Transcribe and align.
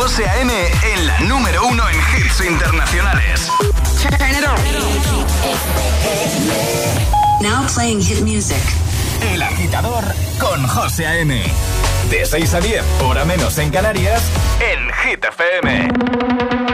José 0.00 0.26
A.M. 0.26 0.50
en 0.94 1.06
la 1.06 1.20
número 1.20 1.66
uno 1.66 1.82
en 1.90 1.96
hits 1.96 2.40
internacionales. 2.40 3.50
Now 7.42 7.66
playing 7.74 8.00
hit 8.00 8.22
music. 8.22 8.62
El 9.30 9.42
agitador 9.42 10.02
con 10.38 10.66
José 10.66 11.06
A.M. 11.06 11.42
De 12.08 12.24
6 12.24 12.54
a 12.54 12.60
10, 12.62 12.82
hora 13.02 13.26
menos 13.26 13.58
en 13.58 13.70
Canarias, 13.70 14.22
en 14.58 14.90
Hit 14.90 15.22
FM. 15.22 16.69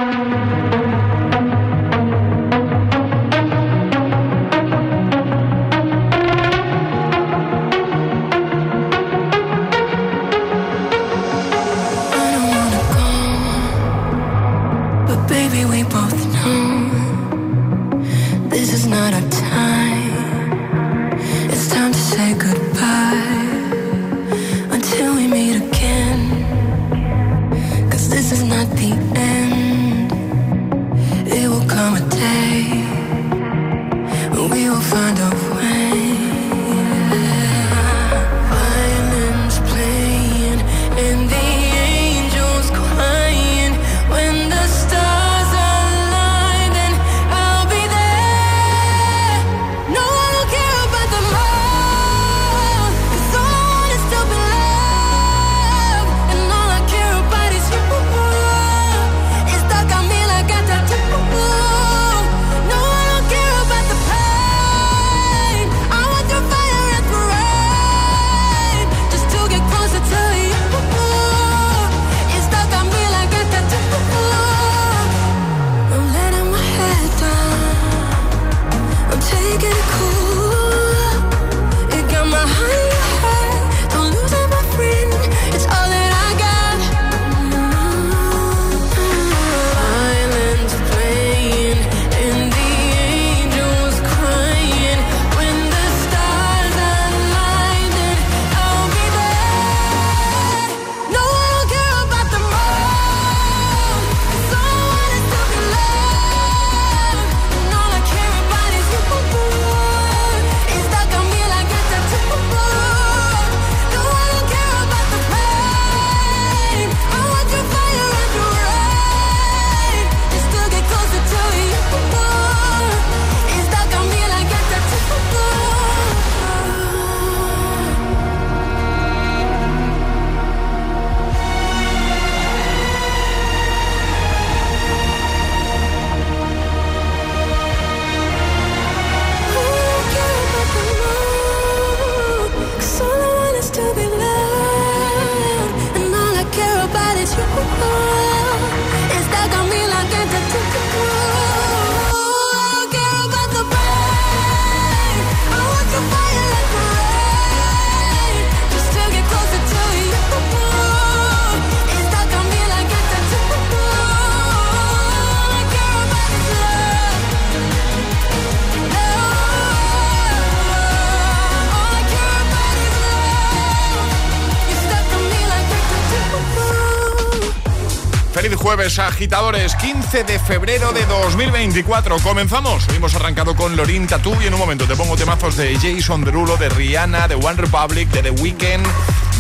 Agitadores, 179.46 179.76
15 179.76 180.24
de 180.24 180.38
febrero 180.38 180.92
de 180.92 181.04
2024. 181.06 182.18
Comenzamos. 182.18 182.86
hemos 182.96 183.14
arrancado 183.14 183.54
con 183.54 183.76
Lorin 183.76 184.06
Tattoo 184.06 184.36
y 184.42 184.46
en 184.46 184.54
un 184.54 184.58
momento 184.58 184.86
te 184.86 184.96
pongo 184.96 185.16
temazos 185.16 185.56
de 185.56 185.76
Jason 185.76 186.24
Derulo, 186.24 186.56
de 186.56 186.68
Rihanna, 186.68 187.28
de 187.28 187.36
One 187.36 187.54
Republic, 187.54 188.08
de 188.10 188.22
The 188.22 188.30
Weeknd, 188.30 188.84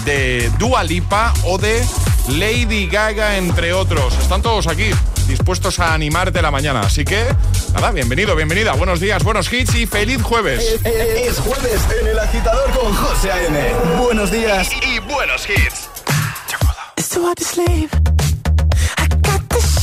de 0.04 0.50
Dua 0.58 0.84
Lipa 0.84 1.32
o 1.44 1.58
de 1.58 1.84
Lady 2.28 2.86
Gaga, 2.86 3.36
entre 3.36 3.72
otros. 3.72 4.16
Están 4.18 4.42
todos 4.42 4.68
aquí 4.68 4.90
dispuestos 5.26 5.80
a 5.80 5.94
animarte 5.94 6.40
la 6.40 6.50
mañana. 6.50 6.80
Así 6.80 7.04
que, 7.04 7.24
nada, 7.72 7.90
bienvenido, 7.90 8.36
bienvenida. 8.36 8.74
Buenos 8.74 9.00
días, 9.00 9.24
buenos 9.24 9.52
hits 9.52 9.74
y 9.74 9.86
feliz 9.86 10.22
jueves. 10.22 10.78
Es, 10.84 11.38
jueves 11.38 11.80
en 12.00 12.06
el 12.08 12.18
agitador 12.18 12.70
con 12.70 12.94
José 12.94 13.32
A.N. 13.32 13.58
Buenos 13.98 14.30
días 14.30 14.70
y, 14.82 15.00
buenos 15.00 15.48
hits. 15.48 15.88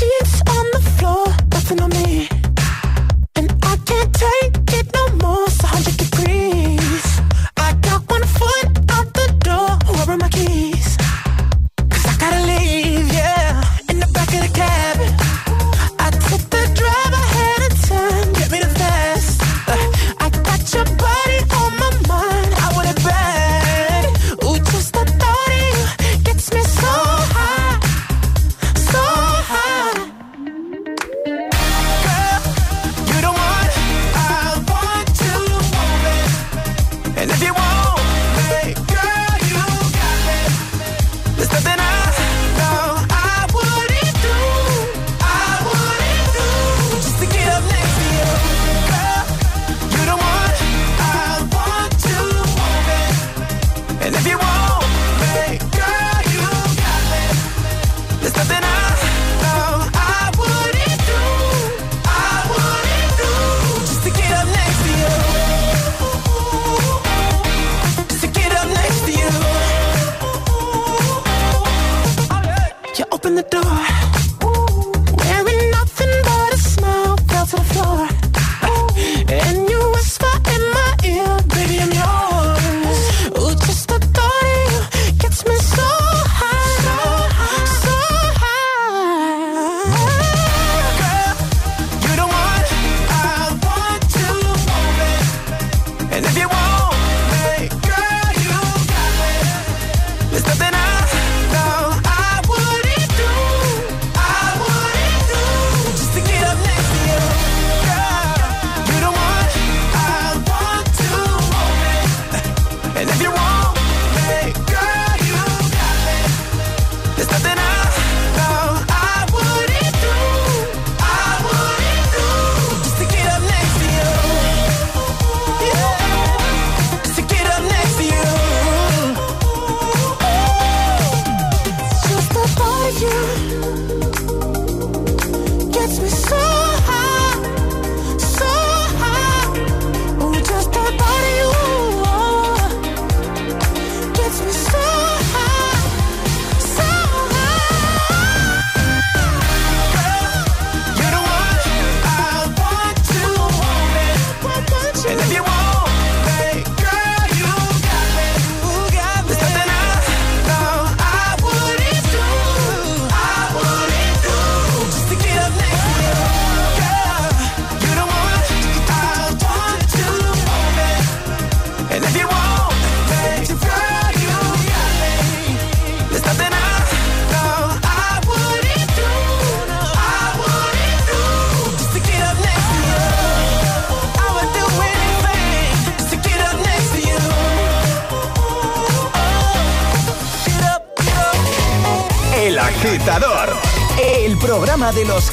Sheets 0.04 0.42
on 0.48 0.66
the 0.74 0.82
floor, 0.98 1.26
nothing 1.52 1.82
on 1.82 1.90
me. 1.92 2.33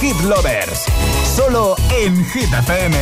hit 0.00 0.18
lovers. 0.24 0.86
Solo 1.36 1.76
en 2.02 2.24
Hit 2.32 2.52
FM. 2.52 2.96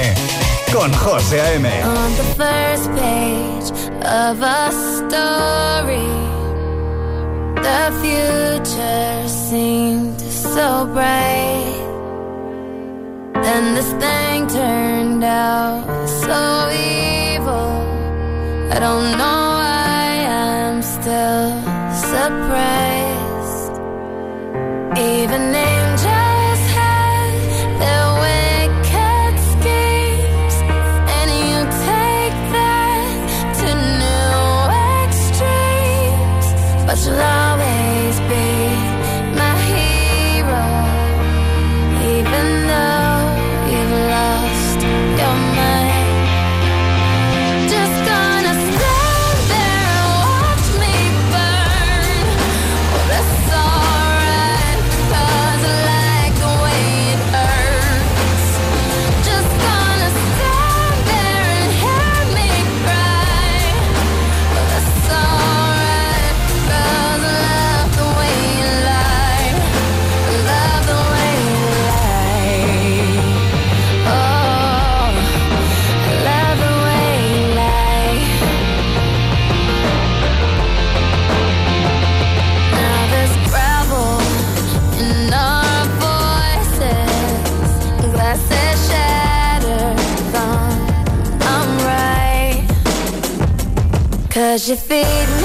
Con 0.72 0.92
José 0.92 1.40
A.M. 1.40 1.66
On 1.84 2.10
the 2.16 2.24
first 2.36 2.90
page 2.98 3.70
of 4.04 4.42
a 4.42 4.70
story, 4.98 6.10
the 7.62 7.84
future 8.02 9.28
seemed 9.28 10.20
so 10.20 10.86
bright. 10.92 11.78
Then 13.42 13.74
this 13.74 13.90
thing 14.02 14.46
turned 14.48 15.24
out 15.24 15.84
so 16.08 16.68
evil. 16.70 17.70
I 18.74 18.78
don't 18.80 19.10
know 19.16 19.42
why 19.62 20.26
I'm 20.26 20.82
still 20.82 21.50
surprised. 22.10 23.07
love. 37.10 37.57
you 94.68 94.76
feed 94.76 95.38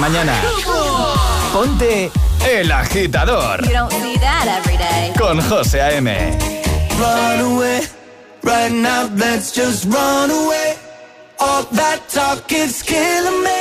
mañana. 0.00 0.32
Ponte 1.52 2.10
El 2.48 2.72
Agitador. 2.72 3.60
Con 5.18 5.40
José 5.42 5.82
A.M. 5.82 6.38
Run 6.98 7.40
away, 7.40 7.80
right 8.42 8.72
now, 8.72 9.08
let's 9.14 9.52
just 9.52 9.84
run 9.84 10.30
away. 10.30 10.74
All 11.38 11.64
that 11.72 12.00
talk 12.08 12.50
is 12.50 12.82
killing 12.82 13.42
me. 13.44 13.59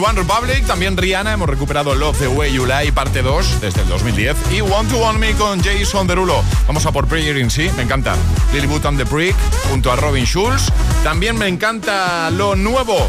con 0.00 0.16
Republic, 0.16 0.66
también 0.66 0.96
Rihanna, 0.96 1.32
hemos 1.32 1.48
recuperado 1.48 1.94
Love 1.94 2.18
the 2.18 2.28
Way 2.28 2.52
You 2.52 2.66
Lie, 2.66 2.92
parte 2.92 3.20
2, 3.20 3.60
desde 3.60 3.82
el 3.82 3.88
2010, 3.88 4.36
y 4.52 4.60
One 4.60 4.88
to 4.88 4.98
One 4.98 5.18
Me 5.18 5.32
con 5.32 5.62
Jason 5.62 6.06
Derulo. 6.06 6.42
Vamos 6.66 6.86
a 6.86 6.92
por 6.92 7.06
Prayer 7.06 7.36
in 7.36 7.50
Sí, 7.50 7.70
me 7.76 7.82
encanta. 7.82 8.14
Lily 8.52 8.66
Boot 8.66 8.86
and 8.86 8.98
the 8.98 9.04
Brick, 9.04 9.36
junto 9.70 9.92
a 9.92 9.96
Robin 9.96 10.24
Schulz. 10.24 10.72
También 11.04 11.36
me 11.36 11.48
encanta 11.48 12.30
lo 12.30 12.56
nuevo 12.56 13.06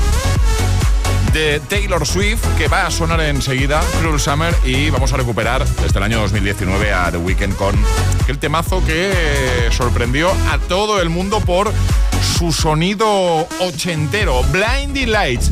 de 1.32 1.60
Taylor 1.62 2.06
Swift, 2.06 2.44
que 2.58 2.68
va 2.68 2.86
a 2.86 2.92
sonar 2.92 3.22
enseguida, 3.22 3.82
Cruel 4.00 4.20
Summer, 4.20 4.54
y 4.66 4.90
vamos 4.90 5.14
a 5.14 5.18
recuperar 5.18 5.66
desde 5.66 5.98
el 5.98 6.04
año 6.04 6.20
2019 6.22 6.92
a 6.92 7.12
The 7.12 7.18
Weeknd 7.18 7.56
con 7.56 7.76
el 8.28 8.38
temazo 8.38 8.84
que 8.86 9.70
sorprendió 9.72 10.32
a 10.52 10.58
todo 10.58 11.02
el 11.02 11.10
mundo 11.10 11.40
por 11.40 11.72
su 12.38 12.52
sonido 12.52 13.48
ochentero, 13.60 14.44
Blinding 14.52 15.12
Lights. 15.12 15.52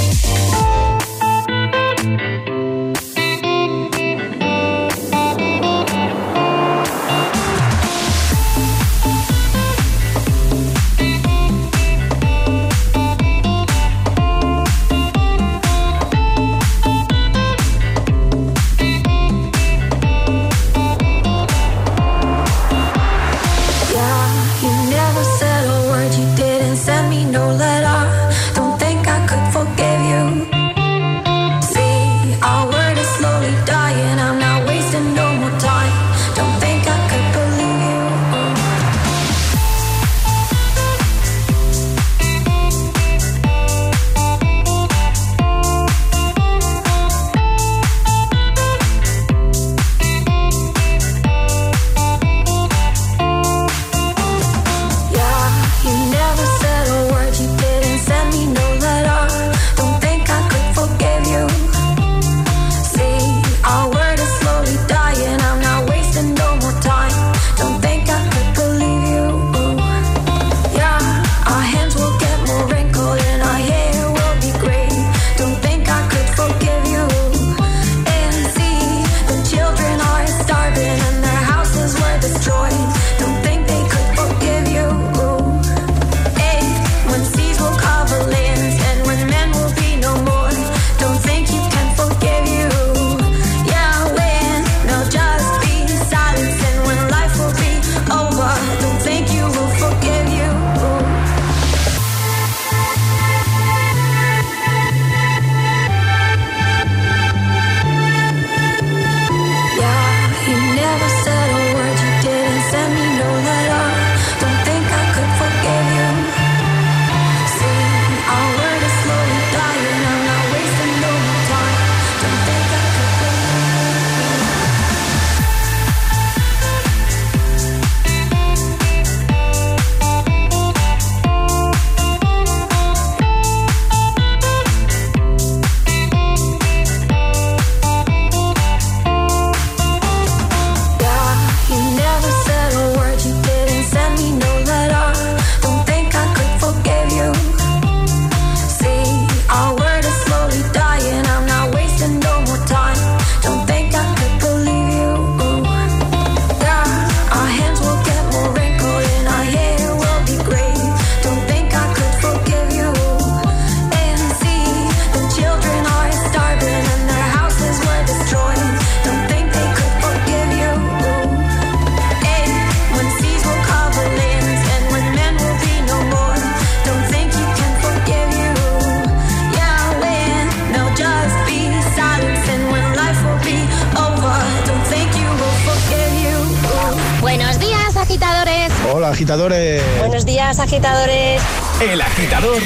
días, 190.31 190.59
agitadores. 190.59 191.41
El 191.81 191.99
agitador 191.99 192.61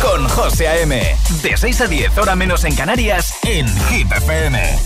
con 0.00 0.26
José 0.26 0.68
A.M. 0.68 1.16
De 1.42 1.54
6 1.54 1.80
a 1.82 1.86
10, 1.86 2.16
hora 2.16 2.34
menos 2.34 2.64
en 2.64 2.74
Canarias, 2.74 3.34
en 3.42 3.68
Hit 3.88 4.10
FM. 4.10 4.78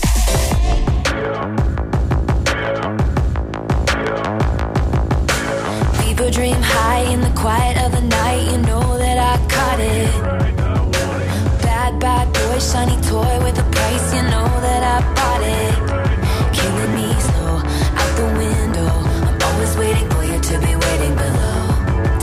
People 6.03 6.29
dream 6.29 6.61
high 6.61 7.13
in 7.13 7.21
the 7.21 7.31
quiet 7.39 7.77
of 7.85 7.93
the 7.93 8.01
night, 8.01 8.51
you 8.51 8.57
know 8.63 8.97
that 8.97 9.17
I 9.17 9.37
caught 9.47 9.79
it. 9.79 10.11
Bad, 11.63 11.99
bad 12.01 12.33
boy, 12.33 12.59
shiny 12.59 12.97
toy 13.03 13.45
with 13.45 13.57
a 13.57 13.63
price, 13.71 14.13
you 14.13 14.23
know 14.23 14.49
that 14.67 14.83
I 14.83 14.99
bought 15.15 15.41
it. 15.41 15.73
Killing 16.51 16.95
me 16.95 17.13
slow, 17.21 17.61
out 17.95 18.17
the 18.17 18.27
window, 18.37 18.91
I'm 19.25 19.41
always 19.41 19.77
waiting 19.77 20.09
for 20.09 20.23
you 20.25 20.37
to 20.37 20.59
be 20.59 20.75
waiting 20.75 21.15
below. 21.15 21.50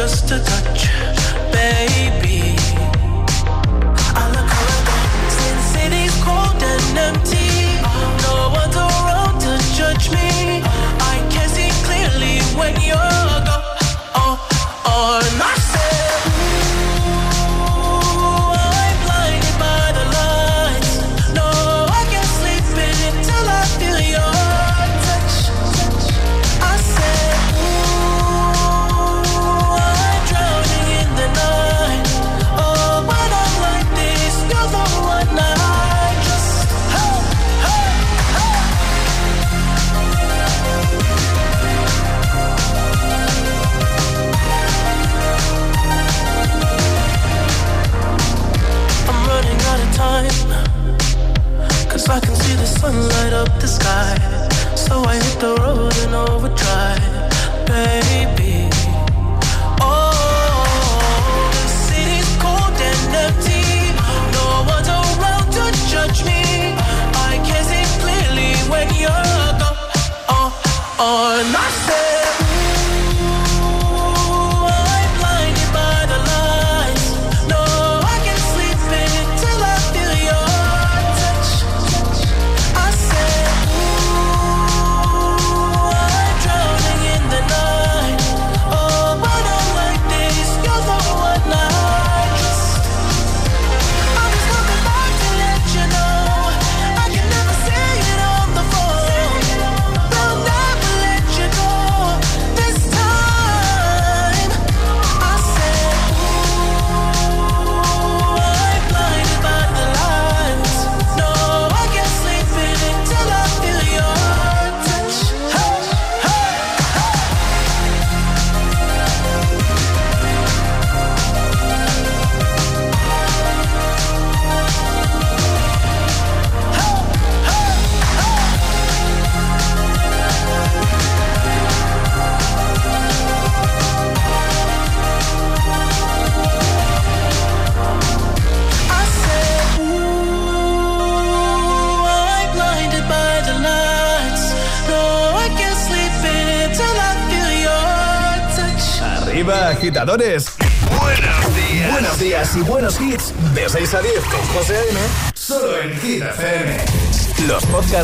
just 0.00 0.30
a 0.30 0.38
touch. 0.38 0.99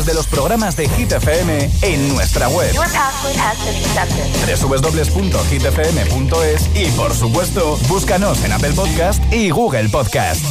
de 0.07 0.13
los 0.13 0.27
programas 0.27 0.77
de 0.77 0.87
Hit 0.89 1.11
FM 1.11 1.69
en 1.81 2.07
nuestra 2.07 2.47
web. 2.47 2.73
www.hitfm.es 4.61 6.69
y 6.75 6.85
por 6.91 7.13
supuesto, 7.13 7.77
búscanos 7.89 8.41
en 8.43 8.53
Apple 8.53 8.71
Podcast 8.71 9.21
y 9.33 9.49
Google 9.49 9.89
Podcast. 9.89 10.41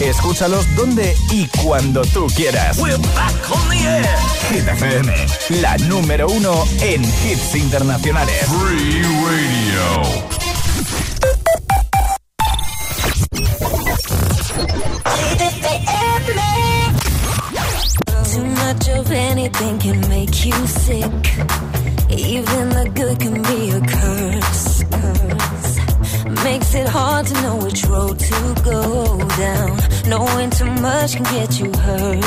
Escúchalos 0.00 0.66
donde 0.74 1.14
y 1.30 1.46
cuando 1.64 2.02
tú 2.02 2.26
quieras. 2.34 2.78
We're 2.78 2.96
back 3.14 3.32
on 3.50 3.68
the 3.70 3.78
air. 3.78 4.04
Hit 4.50 4.66
FM, 4.68 5.14
la 5.60 5.78
número 5.78 6.26
uno 6.28 6.64
en 6.80 7.04
hits 7.04 7.54
internacionales. 7.54 8.44
Free 8.48 9.02
Radio. 9.02 10.35
anything 19.46 19.78
can 19.78 20.00
make 20.08 20.44
you 20.44 20.66
sick. 20.66 21.22
Even 22.10 22.68
the 22.70 22.90
good 22.94 23.18
can 23.20 23.42
be 23.42 23.70
a 23.70 23.80
curse. 23.80 24.82
curse. 24.90 26.44
Makes 26.44 26.74
it 26.74 26.88
hard 26.88 27.26
to 27.26 27.34
know 27.42 27.56
which 27.56 27.84
road 27.84 28.18
to 28.18 28.54
go 28.64 29.18
down. 29.38 29.78
Knowing 30.08 30.50
too 30.50 30.72
much 30.86 31.14
can 31.16 31.24
get 31.24 31.60
you 31.60 31.70
hurt. 31.72 32.24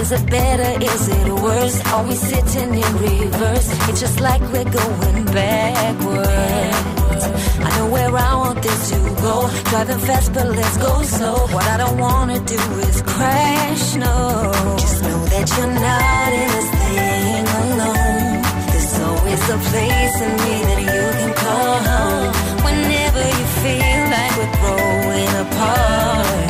Is 0.00 0.12
it 0.12 0.24
better? 0.30 0.70
Is 0.84 1.08
it 1.08 1.28
worse? 1.42 1.76
Are 1.92 2.04
we 2.06 2.14
sitting 2.14 2.74
in 2.74 2.92
reverse? 2.96 3.68
It's 3.88 4.00
just 4.00 4.20
like 4.20 4.40
we're 4.52 4.64
going 4.64 5.24
backwards. 5.26 7.24
I 7.66 7.68
know 7.76 7.90
where 7.90 8.16
I 8.16 8.34
want 8.36 8.62
this 8.62 8.90
to 8.90 8.98
go. 9.20 9.50
Driving 9.70 9.98
fast, 9.98 10.32
but 10.32 10.46
let's 10.48 10.76
go 10.78 11.02
slow. 11.02 11.46
What 11.54 11.66
I 11.66 11.76
don't 11.76 11.98
wanna 11.98 12.38
do 12.40 12.60
is 12.88 13.02
crash. 13.02 13.96
No. 13.96 14.76
Just 14.78 15.02
know 15.02 15.15
that 15.36 15.48
you're 15.56 15.76
not 15.88 16.30
in 16.40 16.48
this 16.56 16.70
thing 16.80 17.44
alone. 17.60 18.40
There's 18.72 18.94
always 19.04 19.42
a 19.56 19.58
place 19.68 20.16
in 20.26 20.32
me 20.44 20.54
that 20.68 20.80
you 20.80 21.04
can 21.20 21.32
call 21.44 21.76
home. 21.92 22.32
Whenever 22.64 23.20
you 23.20 23.46
feel 23.60 24.02
like 24.16 24.32
we're 24.40 24.54
growing 24.60 25.32
apart, 25.44 26.46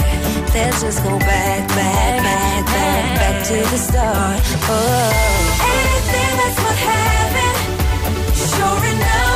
let's 0.54 0.78
just 0.82 1.02
go 1.02 1.18
back, 1.18 1.66
back, 1.74 2.12
back, 2.26 2.66
back, 2.66 3.04
back 3.20 3.36
to 3.50 3.56
the 3.72 3.78
start. 3.88 4.38
Oh, 4.70 5.10
anything 5.74 6.32
that's 6.40 6.58
what 6.64 6.76
happened, 6.94 7.58
sure 8.38 8.84
enough. 8.94 9.35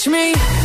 touch 0.00 0.08
me 0.08 0.59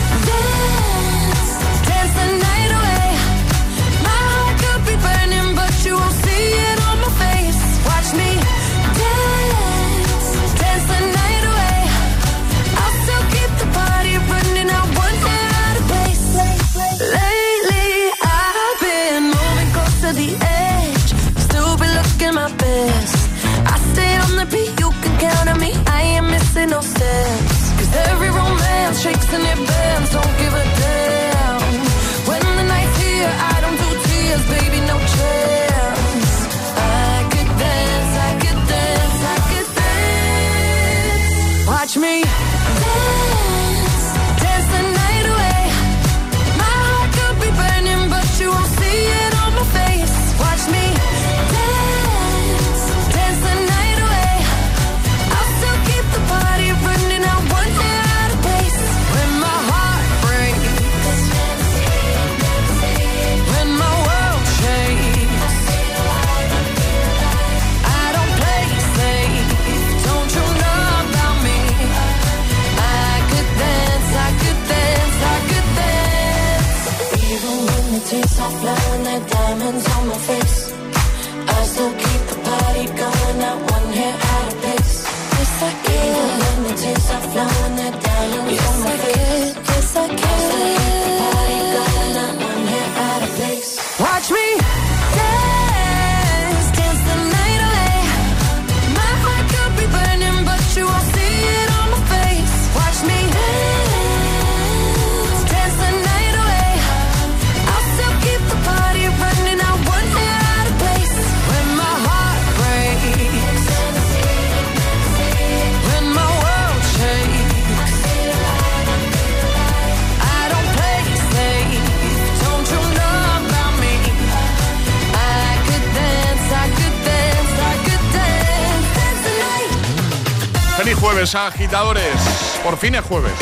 agitadores. 131.33 132.15
Por 132.63 132.77
fin 132.77 132.93
es 132.95 133.01
jueves. 133.01 133.33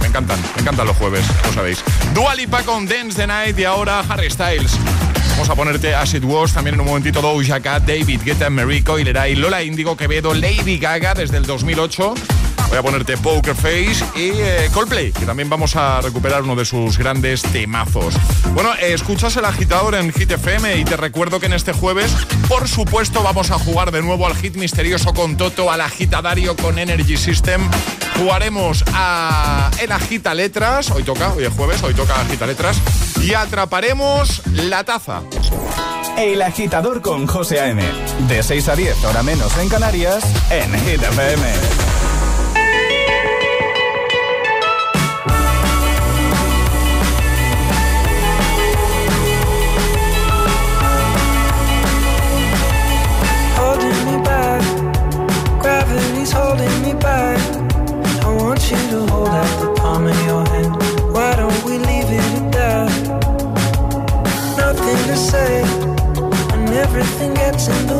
Me 0.00 0.06
encantan. 0.06 0.38
Me 0.56 0.62
encantan 0.62 0.86
los 0.86 0.96
jueves, 0.96 1.24
lo 1.46 1.52
sabéis. 1.52 1.82
Dua 2.12 2.34
Lipa 2.34 2.62
con 2.62 2.86
Dance 2.86 3.16
the 3.16 3.26
Night 3.26 3.58
y 3.58 3.64
ahora 3.64 4.04
Harry 4.08 4.30
Styles. 4.30 4.76
Vamos 5.30 5.48
a 5.48 5.54
ponerte 5.54 5.94
As 5.94 6.12
It 6.12 6.24
Was, 6.24 6.52
también 6.52 6.74
en 6.74 6.80
un 6.80 6.86
momentito 6.88 7.22
Doja 7.22 7.60
Cat, 7.60 7.84
David 7.84 8.20
Guetta, 8.22 8.50
Merico, 8.50 8.98
y 8.98 9.04
Lola 9.36 9.62
Indigo, 9.62 9.96
Quevedo, 9.96 10.34
Lady 10.34 10.78
Gaga 10.78 11.14
desde 11.14 11.38
el 11.38 11.46
2008. 11.46 12.14
Voy 12.70 12.78
a 12.78 12.82
ponerte 12.82 13.16
Poker 13.16 13.56
Face 13.56 14.04
y 14.14 14.30
eh, 14.30 14.70
Coldplay, 14.72 15.10
que 15.10 15.26
también 15.26 15.50
vamos 15.50 15.74
a 15.74 16.00
recuperar 16.00 16.42
uno 16.42 16.54
de 16.54 16.64
sus 16.64 16.98
grandes 16.98 17.42
temazos. 17.42 18.14
Bueno, 18.54 18.72
eh, 18.74 18.92
escuchas 18.92 19.36
el 19.36 19.44
agitador 19.44 19.96
en 19.96 20.12
Hit 20.12 20.30
FM 20.30 20.76
y 20.76 20.84
te 20.84 20.96
recuerdo 20.96 21.40
que 21.40 21.46
en 21.46 21.52
este 21.52 21.72
jueves, 21.72 22.14
por 22.48 22.68
supuesto, 22.68 23.24
vamos 23.24 23.50
a 23.50 23.58
jugar 23.58 23.90
de 23.90 24.02
nuevo 24.02 24.24
al 24.24 24.36
hit 24.36 24.54
misterioso 24.54 25.12
con 25.12 25.36
Toto, 25.36 25.72
al 25.72 25.80
agitadario 25.80 26.54
con 26.54 26.78
Energy 26.78 27.16
System. 27.16 27.60
Jugaremos 28.16 28.84
a 28.94 29.72
El 29.80 29.90
Agita 29.90 30.32
Letras, 30.32 30.92
hoy 30.92 31.02
toca, 31.02 31.32
hoy 31.32 31.46
es 31.46 31.52
jueves, 31.52 31.82
hoy 31.82 31.94
toca 31.94 32.20
Agita 32.20 32.46
Letras, 32.46 32.76
y 33.20 33.34
atraparemos 33.34 34.46
la 34.46 34.84
taza. 34.84 35.22
El 36.16 36.40
agitador 36.40 37.02
con 37.02 37.26
José 37.26 37.58
A.M. 37.60 37.82
De 38.28 38.44
6 38.44 38.68
a 38.68 38.76
10, 38.76 39.04
hora 39.06 39.24
menos 39.24 39.56
en 39.58 39.68
Canarias, 39.68 40.22
en 40.50 40.72
Hit 40.84 41.02
FM. 41.02 41.89
to 58.76 59.04
hold 59.12 59.26
up 59.26 59.80
everything 66.74 67.34
gets 67.34 67.66
in 67.68 67.86
the 67.88 67.99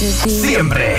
Siempre. 0.00 0.96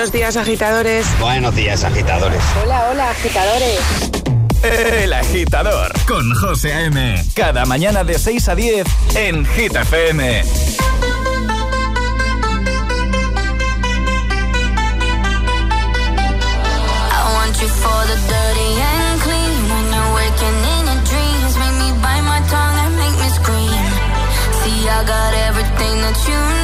Buenos 0.00 0.12
días, 0.12 0.36
agitadores. 0.38 1.06
Buenos 1.20 1.54
días, 1.54 1.84
agitadores. 1.84 2.40
Hola, 2.64 2.88
hola, 2.90 3.10
agitadores. 3.10 3.80
El 4.62 5.12
agitador 5.12 5.92
con 6.08 6.34
José 6.34 6.72
A.M. 6.72 7.22
Cada 7.34 7.66
mañana 7.66 8.02
de 8.02 8.18
6 8.18 8.48
a 8.48 8.54
10 8.54 8.86
en 9.14 9.44
Hit 9.44 9.76
FM. 9.76 10.42
See, 24.62 24.88
I 24.88 25.04
got 25.04 25.34
everything 25.34 26.00
that 26.00 26.28
you 26.28 26.54
need 26.54 26.59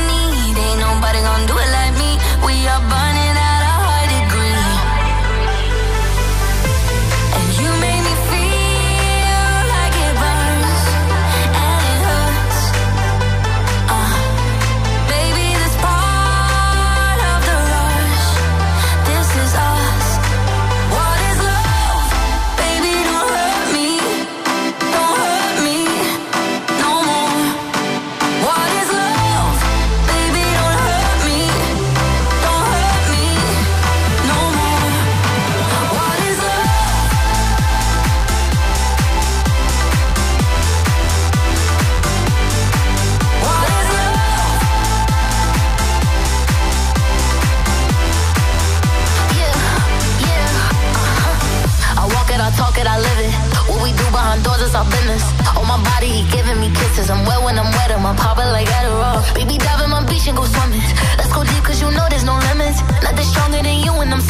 dirty, 56.06 56.22
he 56.22 56.30
giving 56.30 56.60
me 56.60 56.70
kisses. 56.70 57.10
I'm 57.10 57.24
wet 57.26 57.42
when 57.42 57.58
I'm 57.58 57.70
wet, 57.72 57.90
I'm 57.90 58.16
popping 58.16 58.50
like 58.52 58.66
Adderall. 58.66 59.22
Baby, 59.34 59.58
dive 59.58 59.82
in 59.82 59.90
my 59.90 60.04
beach 60.06 60.26
and 60.28 60.36
go 60.36 60.44
swimming. 60.44 60.82
Let's 61.18 61.32
go 61.32 61.44
deep, 61.44 61.64
cause 61.64 61.80
you 61.80 61.90
know 61.90 62.06
there's 62.10 62.24
no 62.24 62.36
limits. 62.50 62.80
Nothing 63.02 63.24
stronger 63.24 63.62
than 63.62 63.78
you, 63.84 63.92
and 63.92 64.12
I'm 64.12 64.20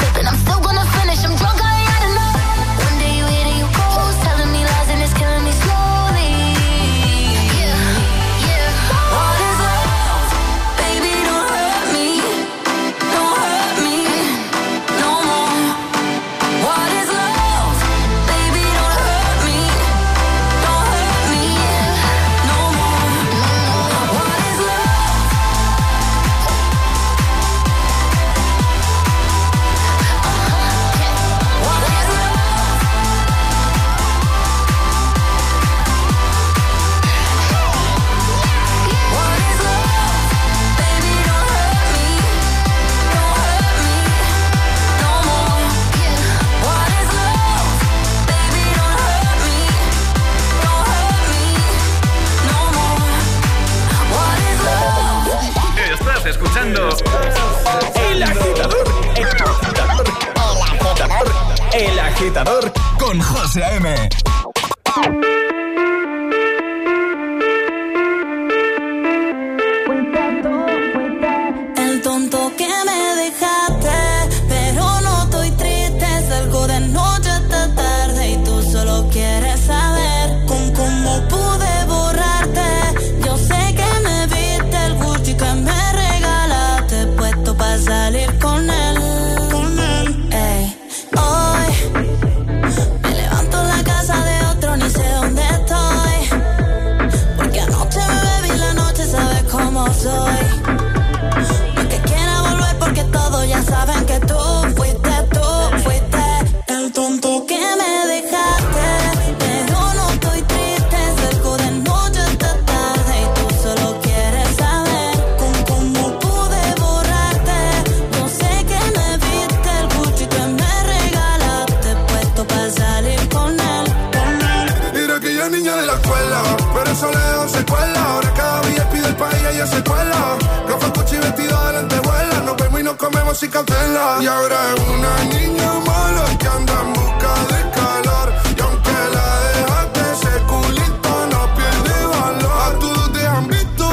y 133.97 134.27
ahora 134.27 134.75
es 134.75 134.83
una 134.89 135.25
niña 135.25 135.73
mala 135.87 136.25
que 136.39 136.47
anda 136.47 136.83
en 136.83 136.93
busca 136.93 137.33
de 137.53 137.61
calor. 137.71 138.29
Y 138.55 138.61
aunque 138.61 138.93
la 139.17 139.29
dejaste, 139.49 140.01
ese 140.13 140.43
culito 140.43 141.13
no 141.33 141.55
pierde 141.57 142.07
valor. 142.07 142.53
A 142.67 142.79
todos 142.79 143.13
te 143.15 143.27
han 143.27 143.49
visto. 143.49 143.87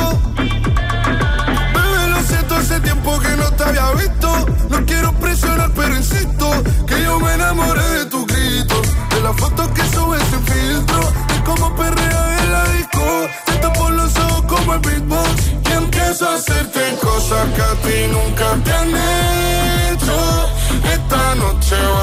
Bebé, 1.74 2.08
lo 2.10 2.22
siento, 2.24 2.56
hace 2.56 2.82
tiempo 2.82 3.18
que 3.18 3.30
no 3.30 3.49
te 3.54 3.64
había 3.64 3.91
visto. 3.91 4.45
No 4.70 4.86
quiero 4.86 5.14
presionar, 5.14 5.72
pero 5.74 5.95
insisto 5.95 6.51
que 6.86 7.01
yo 7.01 7.18
me 7.22 7.34
enamoré 7.36 7.88
de 7.99 8.06
tus 8.08 8.28
gritos. 8.28 8.86
De 9.10 9.22
las 9.22 9.36
fotos 9.38 9.70
que 9.70 9.84
subes 9.84 10.22
sin 10.30 10.43
filtro. 10.43 10.99
De 11.30 11.43
como 11.45 11.74
perrea 11.78 12.39
en 12.43 12.51
la 12.51 12.64
disco. 12.74 13.06
Te 13.45 13.54
tapo 13.54 13.89
los 13.89 14.14
ojos 14.18 14.43
como 14.49 14.74
el 14.74 14.80
beatbox. 14.82 15.47
Y 15.70 15.72
empiezo 15.72 16.28
a 16.28 16.36
hacerte 16.36 16.97
cosas 17.01 17.47
que 17.56 17.62
a 17.62 17.74
ti 17.84 18.08
nunca 18.12 18.62
te 18.66 18.74
han 18.74 18.89
hecho. 18.89 19.62
say 21.74 22.03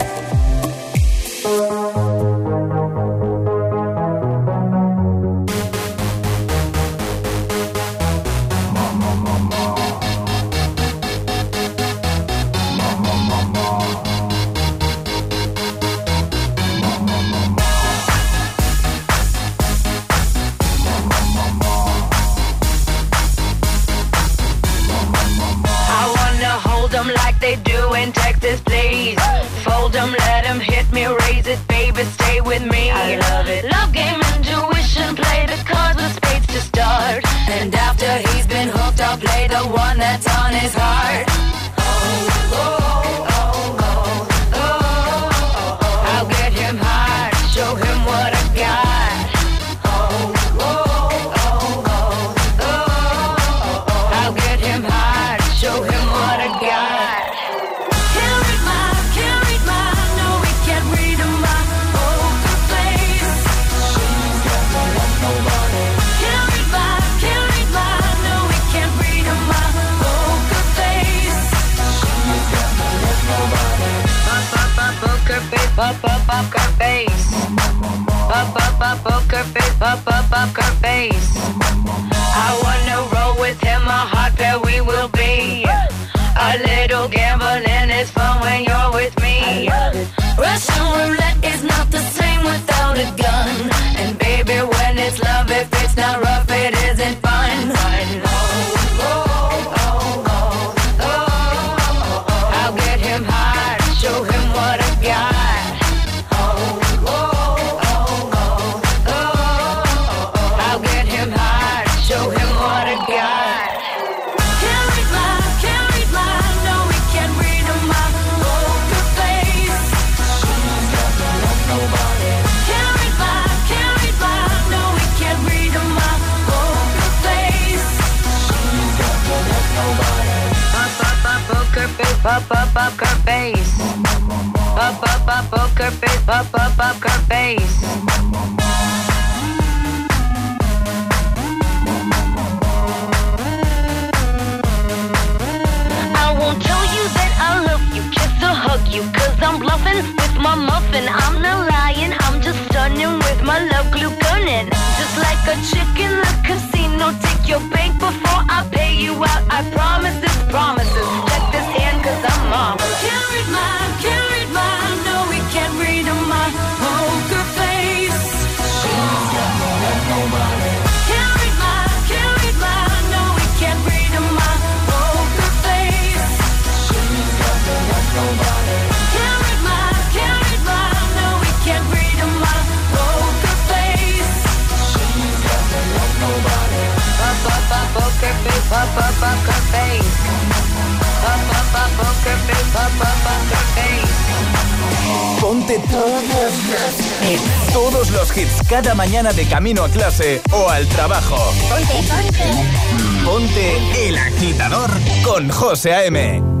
ponerte 195.71 195.91
todos 195.91 196.23
los, 196.23 197.73
todos 197.73 198.11
los 198.11 198.37
hits 198.37 198.67
cada 198.67 198.93
mañana 198.95 199.31
de 199.31 199.45
camino 199.45 199.83
a 199.83 199.89
clase 199.89 200.41
o 200.51 200.69
al 200.69 200.87
trabajo. 200.87 201.37
Ponte, 201.69 201.93
ponte. 202.09 203.25
Ponte 203.25 204.07
El 204.07 204.17
Agitador 204.17 204.89
con 205.23 205.49
José 205.49 205.93
A.M. 205.93 206.60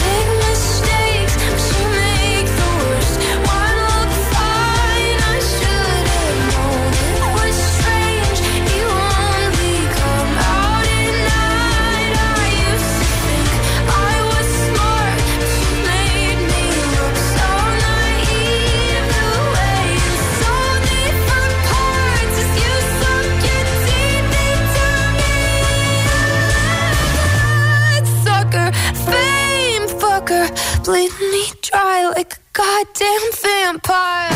damn 33.01 33.31
vampire 33.41 34.30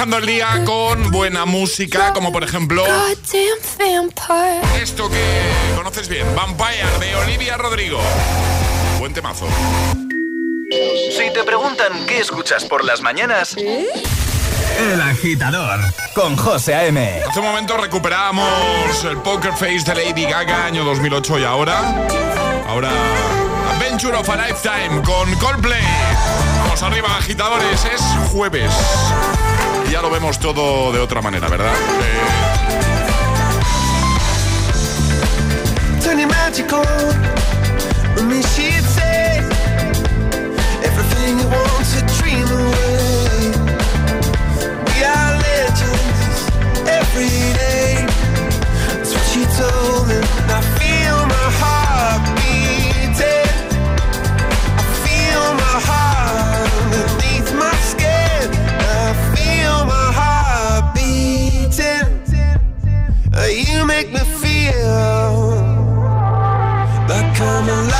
Empezando 0.00 0.16
el 0.16 0.34
día 0.34 0.64
con 0.64 1.10
buena 1.10 1.44
música, 1.44 2.14
como 2.14 2.32
por 2.32 2.42
ejemplo 2.42 2.82
esto 4.80 5.10
que 5.10 5.76
conoces 5.76 6.08
bien, 6.08 6.26
Vampire 6.34 6.88
de 7.00 7.14
Olivia 7.16 7.58
Rodrigo. 7.58 8.00
Buen 8.98 9.12
temazo. 9.12 9.46
Si 10.70 11.30
te 11.34 11.44
preguntan 11.44 12.06
qué 12.06 12.18
escuchas 12.18 12.64
por 12.64 12.82
las 12.82 13.02
mañanas, 13.02 13.54
El 13.58 15.02
Agitador 15.02 15.80
con 16.14 16.34
José 16.34 16.74
A.M. 16.76 17.20
Hace 17.28 17.40
un 17.40 17.44
momento 17.44 17.76
recuperamos 17.76 19.04
el 19.04 19.18
Poker 19.18 19.52
Face 19.52 19.82
de 19.84 19.96
Lady 19.96 20.24
Gaga, 20.24 20.64
año 20.64 20.82
2008 20.82 21.40
y 21.40 21.44
ahora. 21.44 22.06
Ahora. 22.66 22.90
Adventure 23.76 24.16
of 24.16 24.30
a 24.30 24.48
Lifetime 24.48 25.02
con 25.02 25.34
Coldplay. 25.34 25.84
Vamos 26.62 26.82
arriba, 26.82 27.18
agitadores. 27.18 27.84
Es 27.84 28.00
jueves. 28.32 28.72
Ya 29.90 30.00
lo 30.02 30.08
vemos 30.10 30.38
todo 30.38 30.92
de 30.92 31.00
otra 31.00 31.20
manera, 31.20 31.48
¿verdad? 31.48 31.72
Eh, 31.74 32.50
come 67.40 67.68
alive. 67.70 67.99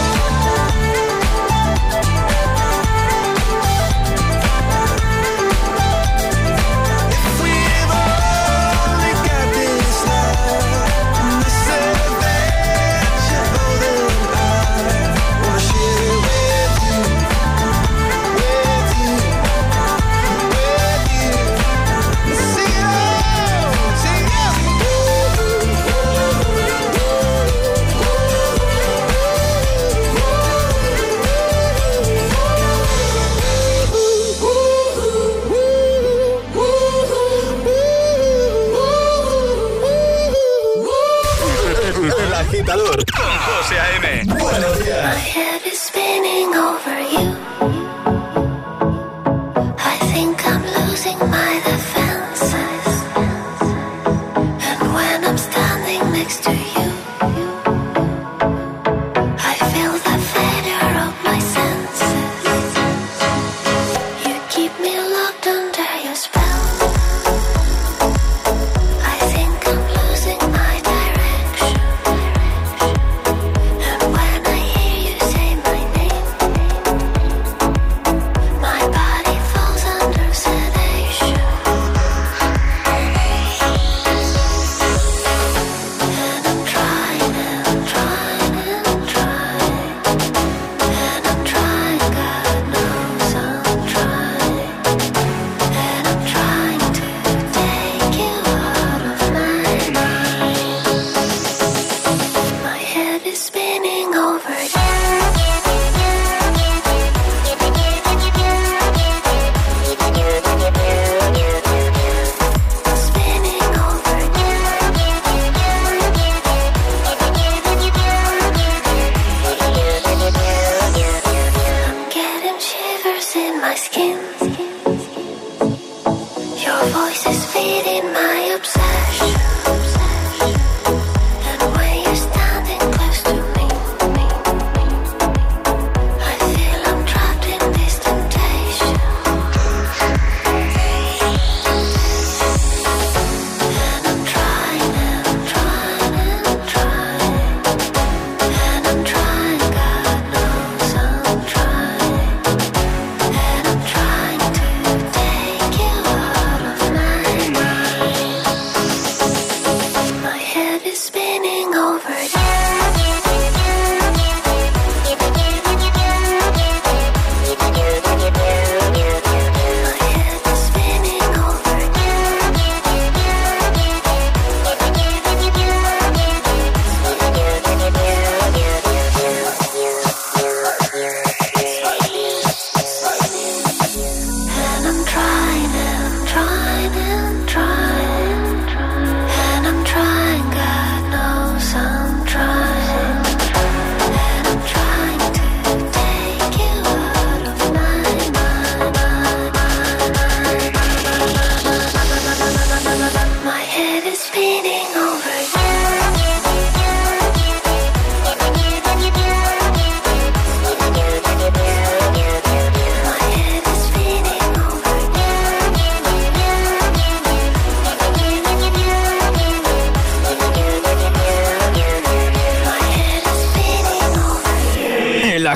over 104.13 104.53
again. 104.53 104.90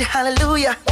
you, 0.00 0.06
hallelujah. 0.06 0.91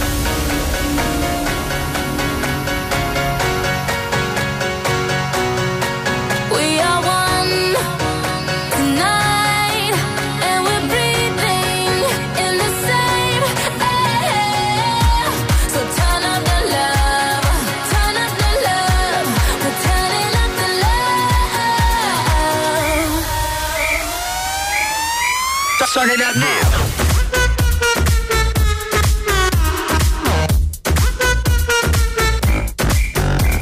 it 26.09 26.21
up 26.21 26.35
now. 26.35 27.01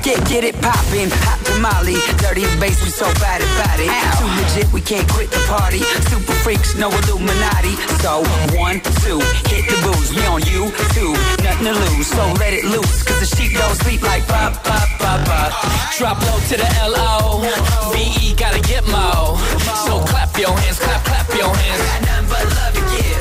Get, 0.01 0.25
get 0.27 0.43
it 0.45 0.55
poppin', 0.61 1.09
hot 1.11 1.39
tamale, 1.45 1.97
dirty 2.17 2.45
bass, 2.59 2.78
so 2.99 3.07
bad 3.23 3.39
about 3.39 3.79
it. 3.79 3.87
Too 4.19 4.27
legit, 4.35 4.67
we 4.75 4.81
can't 4.81 5.07
quit 5.07 5.31
the 5.31 5.39
party. 5.47 5.79
Super 6.11 6.35
freaks, 6.43 6.75
no 6.75 6.91
Illuminati. 6.91 7.79
So 8.03 8.19
one, 8.59 8.83
two, 9.07 9.23
hit 9.47 9.63
the 9.71 9.79
booze. 9.87 10.11
We 10.11 10.27
on 10.27 10.43
you 10.43 10.67
two, 10.91 11.15
nothing 11.39 11.71
to 11.71 11.75
lose. 11.79 12.07
So 12.11 12.19
let 12.43 12.51
it 12.51 12.65
loose, 12.67 13.03
cause 13.07 13.23
the 13.23 13.29
sheep 13.31 13.55
don't 13.55 13.75
sleep 13.87 14.03
like 14.03 14.27
pop, 14.27 14.51
pop, 14.67 14.87
pop, 14.99 15.23
pop. 15.23 15.51
Drop 15.95 16.19
low 16.27 16.39
to 16.51 16.55
the 16.59 16.69
L-O 16.91 17.43
V-E 17.91 18.33
gotta 18.35 18.61
get 18.61 18.87
mo 18.87 19.35
So 19.83 19.99
clap 20.11 20.31
your 20.37 20.55
hands, 20.59 20.79
clap, 20.79 21.03
clap 21.03 21.27
your 21.35 21.51
hands 21.55 21.83
Got 21.83 22.01
nothing 22.07 22.27
but 22.31 22.45
love 22.55 22.73
to 22.75 22.83
give. 22.95 23.19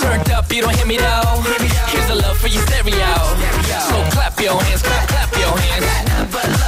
Turned 0.00 0.30
up, 0.32 0.52
you 0.52 0.60
don't 0.60 0.76
hear 0.76 0.86
me 0.86 0.98
though 0.98 1.40
Here's 1.88 2.08
the 2.08 2.16
love 2.16 2.36
for 2.36 2.48
your 2.48 2.60
stereo 2.68 3.12
So 3.88 3.96
clap 4.12 4.40
your 4.40 4.60
hands, 4.60 4.82
clap, 4.82 5.08
clap 5.08 5.32
your 5.36 5.56
hands 5.56 5.68
We 6.28 6.67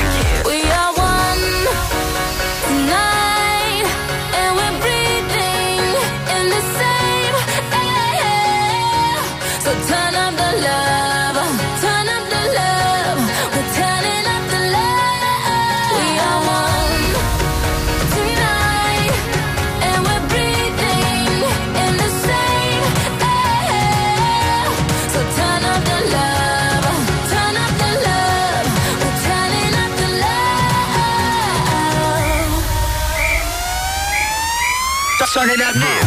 talking 35.41 35.55
about 35.55 35.75
me. 35.75 36.00